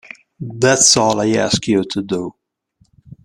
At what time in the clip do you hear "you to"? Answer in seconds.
1.67-2.01